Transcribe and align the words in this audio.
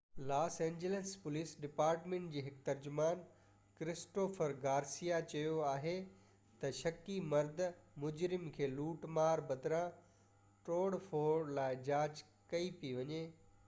Los 0.29 0.55
Angeles 0.65 1.09
police 1.23 1.51
department 1.65 2.31
جي 2.35 2.41
هڪ 2.47 2.63
ترجمان 2.69 3.19
ڪرسٽوفر 3.81 4.53
گارسيا 4.63 5.19
چيو 5.35 5.53
آهي 5.73 5.93
ته 6.65 6.73
شڪي 6.79 7.19
مرد 7.35 7.63
مجرم 8.07 8.49
کي 8.57 8.71
لوٽ 8.79 9.07
مار 9.21 9.43
بدران 9.55 9.93
توڙ 10.71 10.83
ڦوڙ 11.11 11.37
لاءِ 11.61 11.79
جاچ 11.93 12.25
ڪئي 12.55 12.73
پئي 12.83 12.97
وڃي 13.01 13.25